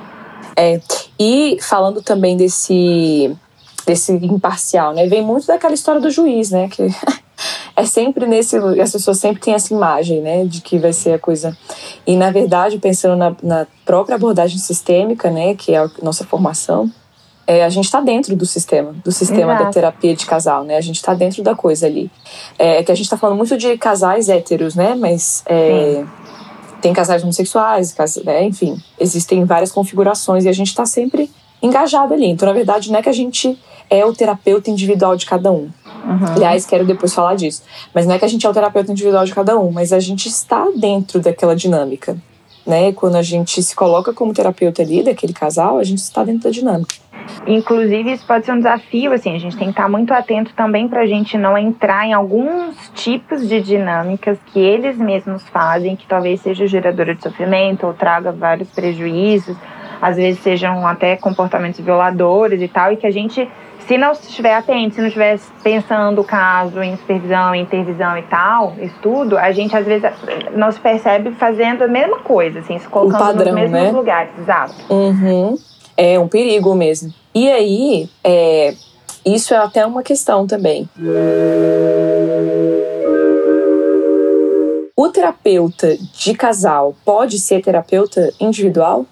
[0.55, 0.79] É,
[1.19, 3.35] e falando também desse
[3.85, 5.05] desse imparcial, né?
[5.07, 6.67] Vem muito daquela história do juiz, né?
[6.69, 6.87] Que
[7.75, 11.19] é sempre nesse as pessoas sempre têm essa imagem né de que vai ser a
[11.19, 11.55] coisa.
[12.07, 16.89] E na verdade pensando na, na própria abordagem sistêmica né que é a nossa formação
[17.47, 19.63] é, a gente está dentro do sistema do sistema Exato.
[19.65, 20.77] da terapia de casal né?
[20.77, 22.09] A gente está dentro da coisa ali.
[22.57, 24.95] É que a gente está falando muito de casais héteros né?
[24.95, 26.03] Mas é,
[26.81, 28.45] tem casais homossexuais cas, né?
[28.45, 31.29] enfim existem várias configurações e a gente está sempre
[31.61, 32.27] engajado ali.
[32.27, 33.59] Então na verdade não é que a gente
[33.89, 35.69] é o terapeuta individual de cada um
[36.03, 36.33] Uhum.
[36.35, 37.63] Aliás, quero depois falar disso.
[37.93, 39.99] Mas não é que a gente é o terapeuta individual de cada um, mas a
[39.99, 42.17] gente está dentro daquela dinâmica.
[42.65, 42.91] Né?
[42.93, 46.49] Quando a gente se coloca como terapeuta ali daquele casal, a gente está dentro da
[46.49, 46.95] dinâmica.
[47.47, 50.87] Inclusive, isso pode ser um desafio, assim, a gente tem que estar muito atento também
[50.87, 56.07] para a gente não entrar em alguns tipos de dinâmicas que eles mesmos fazem, que
[56.07, 59.55] talvez seja geradora de sofrimento ou traga vários prejuízos,
[60.01, 63.47] às vezes sejam até comportamentos violadores e tal, e que a gente
[63.87, 68.23] se não estiver atento, se não estiver pensando o caso em supervisão, em intervisão e
[68.23, 70.09] tal, estudo, a gente às vezes
[70.55, 73.91] não se percebe fazendo a mesma coisa, assim, se colocando padrão, nos mesmos né?
[73.91, 74.73] lugares, exato.
[74.89, 75.57] Uhum.
[75.95, 77.13] É um perigo mesmo.
[77.33, 78.73] E aí, é,
[79.25, 80.89] isso é até uma questão também.
[84.95, 89.05] O terapeuta de casal pode ser terapeuta individual?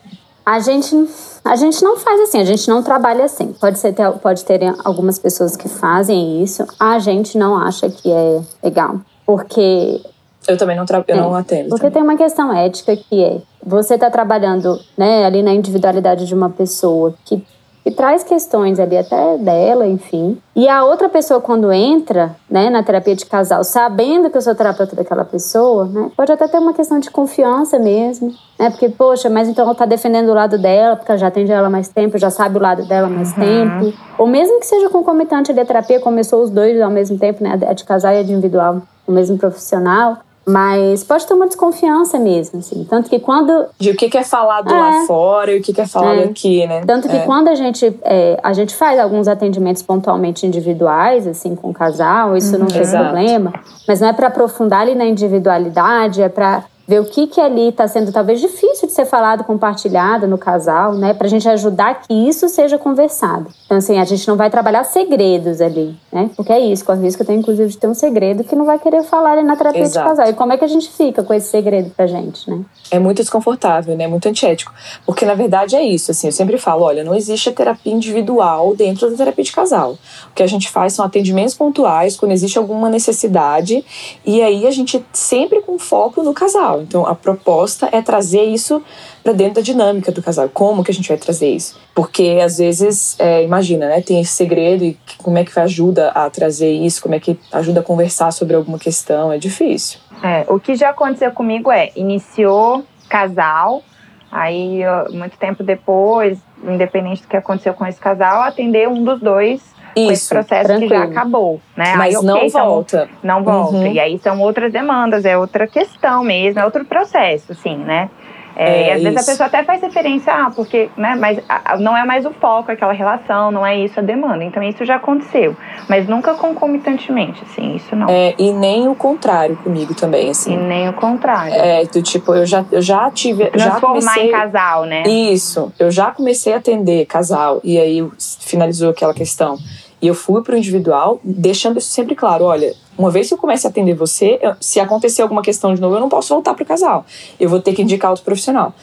[0.45, 0.95] A gente
[1.43, 3.53] a gente não faz assim, a gente não trabalha assim.
[3.53, 8.41] Pode, ser, pode ter algumas pessoas que fazem isso, a gente não acha que é
[8.63, 9.01] legal.
[9.25, 10.01] Porque.
[10.47, 11.69] Eu também não, eu é, não atendo.
[11.69, 11.93] Porque também.
[11.93, 16.49] tem uma questão ética que é: você está trabalhando né, ali na individualidade de uma
[16.49, 17.45] pessoa que
[17.85, 20.37] e traz questões ali até dela, enfim.
[20.55, 24.55] E a outra pessoa, quando entra né, na terapia de casal, sabendo que eu sou
[24.55, 28.33] terapeuta daquela pessoa, né, pode até ter uma questão de confiança mesmo.
[28.57, 31.51] Né, porque, poxa, mas então ela tá defendendo o lado dela, porque ela já atende
[31.51, 33.43] ela mais tempo, já sabe o lado dela mais uhum.
[33.43, 33.97] tempo.
[34.17, 37.59] Ou mesmo que seja concomitante ali a terapia, começou os dois ao mesmo tempo, né,
[37.67, 40.19] a de casal e a de individual, o mesmo profissional.
[40.45, 42.85] Mas pode ter uma desconfiança mesmo, assim.
[42.89, 43.65] Tanto que quando.
[43.79, 44.77] De o que é falado é.
[44.77, 46.23] lá fora e o que é falado é.
[46.25, 46.83] aqui, né?
[46.85, 47.25] Tanto que é.
[47.25, 52.35] quando a gente, é, a gente faz alguns atendimentos pontualmente individuais, assim, com o casal,
[52.35, 52.61] isso uhum.
[52.61, 53.05] não tem Exato.
[53.05, 53.53] problema.
[53.87, 57.69] Mas não é para aprofundar ali na individualidade, é para ver o que que ali
[57.69, 62.01] está sendo talvez difícil de ser falado, compartilhado no casal, né, para a gente ajudar
[62.01, 63.47] que isso seja conversado.
[63.65, 67.23] Então assim, a gente não vai trabalhar segredos ali, né, porque é isso, corre risco
[67.23, 70.05] tem inclusive de ter um segredo que não vai querer falar ali na terapia Exato.
[70.05, 70.29] de casal.
[70.29, 72.61] E como é que a gente fica com esse segredo pra gente, né?
[72.91, 74.73] É muito desconfortável, né, muito antiético,
[75.05, 78.75] porque na verdade é isso, assim, eu sempre falo, olha, não existe a terapia individual
[78.75, 79.97] dentro da terapia de casal.
[80.29, 83.85] O que a gente faz são atendimentos pontuais quando existe alguma necessidade
[84.25, 86.81] e aí a gente sempre com foco no casal casal.
[86.81, 88.83] Então a proposta é trazer isso
[89.23, 90.49] para dentro da dinâmica do casal.
[90.49, 91.79] Como que a gente vai trazer isso?
[91.93, 94.01] Porque às vezes, é, imagina, né?
[94.01, 97.01] Tem esse segredo e como é que ajuda a trazer isso?
[97.01, 99.31] Como é que ajuda a conversar sobre alguma questão?
[99.31, 99.99] É difícil.
[100.23, 103.83] É, o que já aconteceu comigo é iniciou casal,
[104.31, 104.81] aí
[105.11, 110.11] muito tempo depois, independente do que aconteceu com esse casal, atender um dos dois isso,
[110.11, 110.91] esse processo tranquilo.
[110.91, 111.95] que já acabou, né?
[111.95, 113.09] Mas aí, não volta.
[113.21, 113.77] não volta.
[113.77, 113.87] Uhum.
[113.87, 118.09] E aí são outras demandas, é outra questão mesmo, é outro processo, assim, né?
[118.55, 119.03] É, é, e às isso.
[119.03, 122.31] vezes a pessoa até faz referência, ah, porque, né, mas a, não é mais o
[122.31, 124.43] foco aquela relação, não é isso a demanda.
[124.43, 125.55] Então isso já aconteceu,
[125.87, 128.07] mas nunca concomitantemente, assim, isso não.
[128.09, 130.53] É, e nem o contrário comigo também, assim.
[130.53, 131.53] E nem o contrário.
[131.53, 133.45] É, do tipo, eu já, eu já tive.
[133.47, 135.03] Transformar já comecei, em casal, né?
[135.03, 138.07] Isso, eu já comecei a atender casal, e aí
[138.41, 139.57] finalizou aquela questão.
[140.01, 143.37] E eu fui para o individual, deixando isso sempre claro: olha, uma vez que eu
[143.37, 146.63] comece a atender você, se acontecer alguma questão de novo, eu não posso voltar para
[146.63, 147.05] o casal.
[147.39, 148.73] Eu vou ter que indicar outro profissional.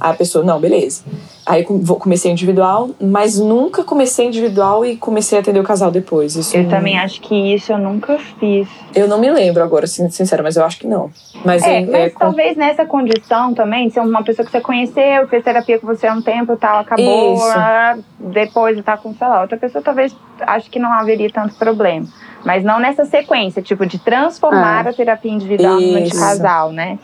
[0.00, 1.02] Aí a pessoa, não, beleza.
[1.44, 6.36] Aí comecei individual, mas nunca comecei individual e comecei a atender o casal depois.
[6.36, 6.70] Isso eu não...
[6.70, 8.68] também acho que isso eu nunca fiz.
[8.94, 11.10] Eu não me lembro agora, sendo sincera, mas eu acho que não.
[11.44, 12.60] Mas, é, é, mas é, talvez com...
[12.60, 16.12] nessa condição também, se é uma pessoa que você conheceu, fez terapia com você há
[16.12, 18.04] um tempo e tal, acabou, isso.
[18.20, 22.06] depois tá com, sei lá, outra pessoa, talvez acho que não haveria tanto problema.
[22.44, 24.90] Mas não nessa sequência, tipo, de transformar é.
[24.90, 26.98] a terapia individual numa de casal, né?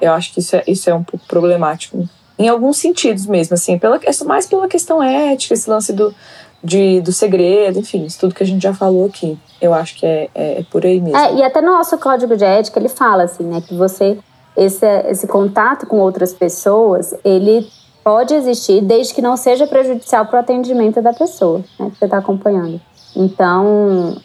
[0.00, 2.06] Eu acho que isso é, isso é um pouco problemático
[2.38, 6.14] em alguns sentidos mesmo, assim, pela, mais pela questão ética, esse lance do,
[6.62, 9.38] de, do segredo, enfim, isso tudo que a gente já falou aqui.
[9.60, 11.16] Eu acho que é, é, é por aí mesmo.
[11.16, 14.18] É, e até no nosso código de ética ele fala assim, né, que você
[14.56, 17.66] esse, esse contato com outras pessoas, ele
[18.02, 22.04] pode existir desde que não seja prejudicial para o atendimento da pessoa, né, que você
[22.04, 22.80] está acompanhando.
[23.16, 24.16] Então,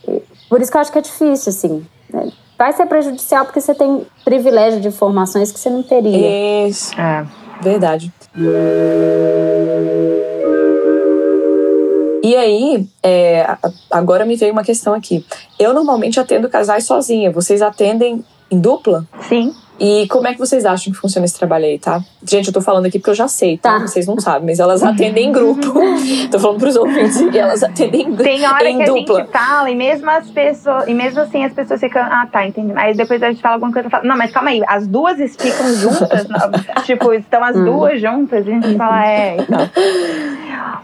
[0.50, 1.86] por isso que eu acho que é difícil, assim.
[2.12, 2.32] Né?
[2.58, 6.68] Vai ser prejudicial porque você tem privilégio de informações que você não teria.
[6.68, 7.00] Isso.
[7.00, 7.26] É.
[7.62, 8.12] Verdade.
[12.24, 13.58] E aí, é,
[13.90, 15.26] agora me veio uma questão aqui.
[15.58, 17.32] Eu normalmente atendo casais sozinha.
[17.32, 19.06] Vocês atendem em dupla?
[19.28, 19.54] Sim.
[19.80, 22.02] E como é que vocês acham que funciona esse trabalho aí, tá?
[22.24, 23.80] Gente, eu tô falando aqui porque eu já sei, tá?
[23.80, 23.88] tá.
[23.88, 25.74] Vocês não sabem, mas elas atendem em grupo.
[26.30, 29.18] tô falando pros ouvintes que elas atendem em, Tem hora que dupla.
[29.18, 32.46] a gente fala e mesmo as pessoas, e mesmo assim as pessoas ficam, ah, tá,
[32.46, 32.74] entendi.
[32.76, 35.18] Aí depois a gente fala alguma coisa e fala, não, mas calma aí, as duas
[35.18, 36.28] ficam juntas?
[36.86, 37.66] tipo, estão as hum.
[37.66, 38.46] duas juntas?
[38.46, 39.70] E a gente fala, é, então.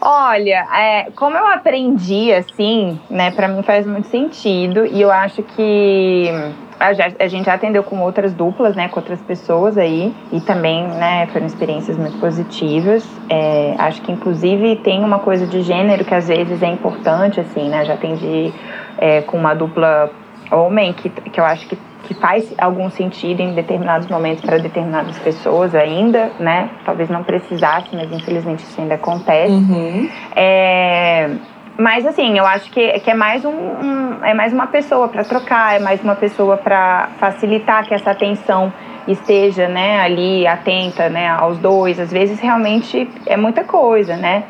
[0.01, 5.43] Olha, é, como eu aprendi assim, né, para mim faz muito sentido e eu acho
[5.43, 6.31] que
[6.79, 10.87] a, a, gente já atendeu com outras duplas, né, com outras pessoas aí, e também,
[10.87, 13.05] né, foram experiências muito positivas.
[13.29, 17.69] É, acho que, inclusive, tem uma coisa de gênero que às vezes é importante, assim,
[17.69, 18.53] né, já atendi
[18.97, 20.09] é, com uma dupla
[20.51, 25.17] homem, que, que eu acho que, que faz algum sentido em determinados momentos para determinadas
[25.19, 29.51] pessoas ainda, né, talvez não precisasse, mas infelizmente isso ainda acontece.
[29.51, 30.09] Uhum.
[30.35, 31.29] É
[31.77, 35.23] mas assim, eu acho que, que é mais um, um é mais uma pessoa para
[35.23, 38.71] trocar, é mais uma pessoa para facilitar que essa atenção
[39.07, 41.99] esteja, né, ali atenta, né, aos dois.
[41.99, 44.45] Às vezes realmente é muita coisa, né?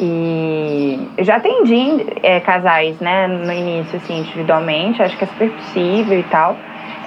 [0.00, 5.50] E eu já atendi é, casais, né, no início, assim, individualmente, acho que é super
[5.50, 6.56] possível e tal.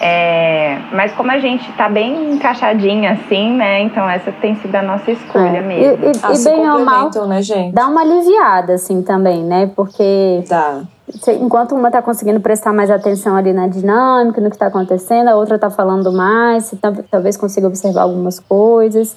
[0.04, 3.84] É, mas como a gente tá bem encaixadinha assim, né?
[3.84, 5.62] Então essa tem sido a nossa escolha é.
[5.62, 6.04] mesmo.
[6.04, 7.72] E, e, ah, e bem ou mal, né, gente?
[7.72, 9.70] dá uma aliviada assim também, né?
[9.76, 10.82] Porque dá.
[11.40, 15.36] enquanto uma tá conseguindo prestar mais atenção ali na dinâmica, no que tá acontecendo, a
[15.36, 16.74] outra tá falando mais,
[17.12, 19.16] talvez consiga observar algumas coisas.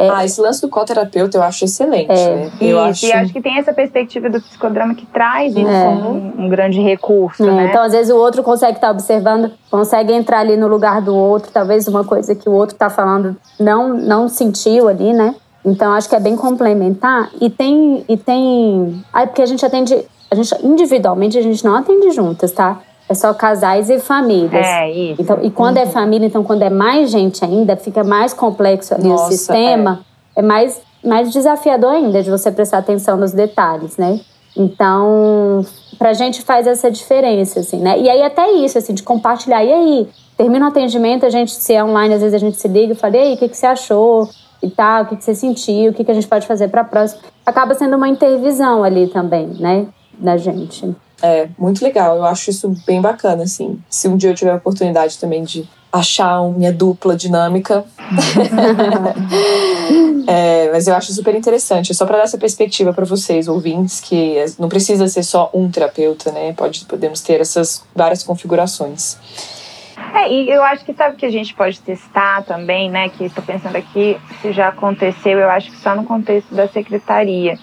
[0.00, 0.08] É.
[0.08, 2.10] Ah, esse lance do coterapeuta eu acho excelente.
[2.10, 2.36] É.
[2.36, 2.50] Né?
[2.58, 3.04] Eu acho...
[3.04, 5.84] E acho que tem essa perspectiva do psicodrama que traz isso é.
[5.84, 7.44] como um, um, grande recurso.
[7.44, 7.66] É, né?
[7.66, 11.52] Então, às vezes, o outro consegue estar observando, consegue entrar ali no lugar do outro,
[11.52, 15.34] talvez uma coisa que o outro está falando não, não sentiu ali, né?
[15.62, 17.30] Então, acho que é bem complementar.
[17.38, 18.02] E tem.
[18.08, 19.04] E tem.
[19.12, 19.94] Aí, porque a gente atende.
[20.30, 22.80] A gente, individualmente, a gente não atende juntas, tá?
[23.10, 24.64] É só casais e famílias.
[24.64, 25.20] É, isso.
[25.20, 25.88] Então, e quando é uhum.
[25.88, 30.04] é família, então quando é mais gente ainda, fica mais complexo ali Nossa, o sistema.
[30.36, 34.20] É, é mais, mais desafiador ainda de você prestar atenção nos detalhes, né?
[34.56, 35.66] Então,
[35.98, 37.98] pra gente faz essa diferença, assim, né?
[37.98, 39.64] E aí até isso, assim, de compartilhar.
[39.64, 42.68] E aí, termina o atendimento, a gente, se é online, às vezes a gente se
[42.68, 44.28] liga e fala, e aí, o que, que você achou?
[44.62, 45.90] E tal, o que, que você sentiu?
[45.90, 47.22] O que, que a gente pode fazer pra próxima?
[47.44, 49.88] Acaba sendo uma intervisão ali também, né?
[50.16, 50.94] Da gente.
[51.22, 52.16] É, muito legal.
[52.16, 53.78] Eu acho isso bem bacana, assim.
[53.88, 57.84] Se um dia eu tiver a oportunidade também de achar minha dupla dinâmica.
[60.26, 61.90] é, mas eu acho super interessante.
[61.90, 65.70] É só para dar essa perspectiva para vocês, ouvintes, que não precisa ser só um
[65.70, 66.52] terapeuta, né?
[66.52, 69.18] Pode, podemos ter essas várias configurações.
[70.14, 73.08] É, e eu acho que sabe que a gente pode testar também, né?
[73.08, 77.58] Que estou pensando aqui, se já aconteceu, eu acho que só no contexto da secretaria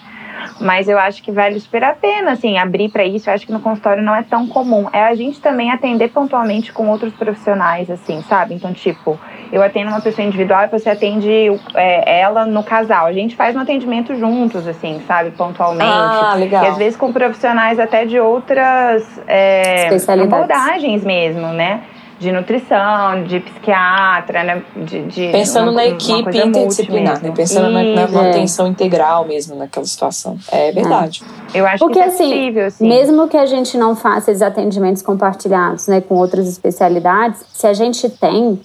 [0.60, 3.28] mas eu acho que vale super a pena, assim, abrir para isso.
[3.28, 4.88] Eu acho que no consultório não é tão comum.
[4.92, 8.54] É a gente também atender pontualmente com outros profissionais, assim, sabe?
[8.54, 9.18] Então, tipo,
[9.52, 11.30] eu atendo uma pessoa individual e você atende
[11.74, 13.06] é, ela no casal.
[13.06, 15.30] A gente faz um atendimento juntos, assim, sabe?
[15.30, 15.84] Pontualmente.
[15.90, 16.64] Ah, legal.
[16.64, 21.82] E às vezes com profissionais até de outras é, abordagens mesmo, né?
[22.18, 24.62] De nutrição, de psiquiatra, né?
[24.76, 27.32] De, de Pensando uma, na equipe interdisciplinar, né?
[27.34, 28.70] Pensando na, na manutenção é.
[28.70, 30.36] integral mesmo naquela situação.
[30.50, 31.22] É verdade.
[31.54, 31.60] É.
[31.60, 32.88] Eu acho Porque, que é assim, possível, assim.
[32.88, 37.72] mesmo que a gente não faça esses atendimentos compartilhados, né, com outras especialidades, se a
[37.72, 38.60] gente tem,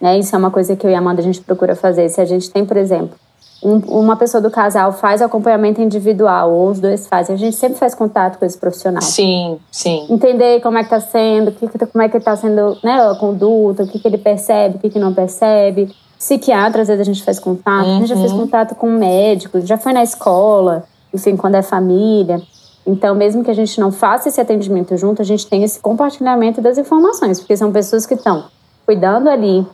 [0.00, 2.20] né, isso é uma coisa que eu e a Amanda a gente procura fazer, se
[2.20, 3.16] a gente tem, por exemplo,
[3.64, 7.56] um, uma pessoa do casal faz o acompanhamento individual, ou os dois fazem, a gente
[7.56, 9.00] sempre faz contato com esse profissional.
[9.00, 10.06] Sim, sim.
[10.10, 13.84] Entender como é que tá sendo, que, como é que tá sendo né, a conduta,
[13.84, 15.90] o que, que ele percebe, o que, que não percebe.
[16.18, 17.96] Psiquiatra, às vezes a gente faz contato, uhum.
[17.96, 18.40] a gente já fez uhum.
[18.40, 22.42] contato com um médico, já foi na escola, enfim, quando é família.
[22.86, 26.60] Então, mesmo que a gente não faça esse atendimento junto, a gente tem esse compartilhamento
[26.60, 28.44] das informações, porque são pessoas que estão
[28.84, 29.66] cuidando ali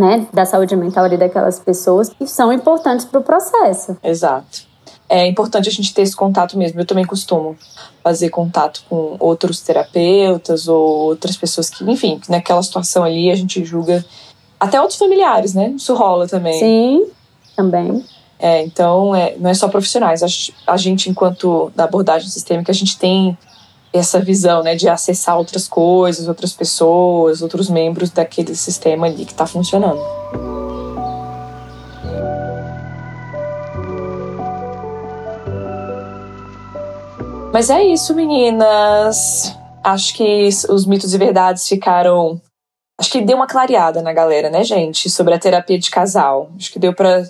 [0.00, 3.96] né, da saúde mental ali daquelas pessoas que são importantes para o processo.
[4.02, 4.70] Exato.
[5.08, 6.80] É importante a gente ter esse contato mesmo.
[6.80, 7.56] Eu também costumo
[8.02, 13.64] fazer contato com outros terapeutas ou outras pessoas que, enfim, naquela situação ali a gente
[13.64, 14.04] julga
[14.58, 15.70] até outros familiares, né?
[15.76, 16.58] Isso rola também.
[16.58, 17.06] Sim,
[17.56, 18.04] também.
[18.38, 20.22] É, então, é, não é só profissionais.
[20.22, 23.36] A, a gente, enquanto da abordagem sistêmica, a gente tem
[23.92, 29.32] essa visão, né, de acessar outras coisas, outras pessoas, outros membros daquele sistema ali que
[29.32, 30.00] está funcionando.
[37.52, 39.56] Mas é isso, meninas.
[39.82, 42.40] Acho que os mitos e verdades ficaram.
[42.98, 46.50] Acho que deu uma clareada na galera, né, gente, sobre a terapia de casal.
[46.56, 47.24] Acho que deu para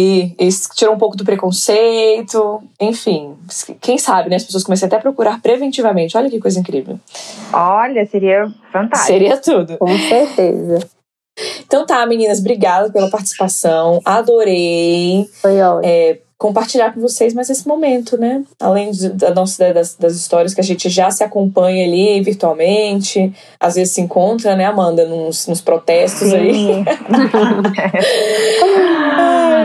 [0.00, 3.36] e, e tirou um pouco do preconceito, enfim.
[3.80, 4.36] Quem sabe, né?
[4.36, 6.16] As pessoas começam até a procurar preventivamente.
[6.16, 6.98] Olha que coisa incrível.
[7.52, 9.06] Olha, seria fantástico.
[9.06, 9.76] Seria tudo.
[9.76, 10.88] Com certeza.
[11.66, 14.00] Então tá, meninas, obrigada pela participação.
[14.04, 15.28] Adorei.
[15.40, 15.82] Foi ótimo.
[15.84, 18.42] É, compartilhar com vocês mais esse momento, né?
[18.58, 23.30] Além da nossa, das, das histórias que a gente já se acompanha ali virtualmente,
[23.60, 26.36] às vezes se encontra, né, Amanda, nos, nos protestos Sim.
[26.36, 26.84] aí.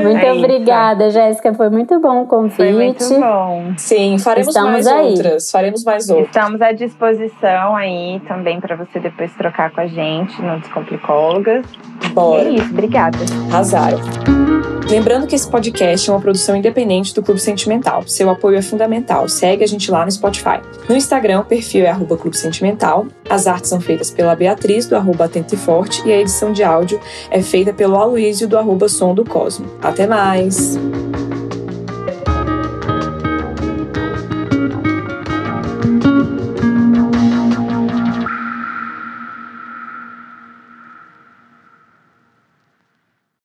[0.04, 1.54] muito é obrigada, Jéssica.
[1.54, 2.58] Foi muito bom o convite.
[2.58, 3.74] Foi muito bom.
[3.78, 5.12] Sim, faremos Estamos mais aí.
[5.12, 5.50] outras.
[5.50, 6.28] Faremos mais outras.
[6.28, 11.66] Estamos à disposição aí também para você depois trocar com a gente no Descomplicólogas.
[12.14, 12.44] Bora.
[12.44, 13.18] E é isso, obrigada.
[13.50, 14.00] Arrasaram.
[14.90, 18.04] Lembrando que esse podcast é uma produção independente do Clube Sentimental.
[18.08, 19.30] Seu apoio é fundamental.
[19.30, 20.60] Segue a gente lá no Spotify.
[20.90, 23.06] No Instagram, o perfil é Clube Sentimental.
[23.30, 26.64] As artes são feitas pela Beatriz, do arroba Atento e Forte, e a edição de
[26.64, 27.00] áudio
[27.30, 29.68] é feita pelo Aloísio, do arroba Som do Cosmo.
[29.82, 30.78] Até mais!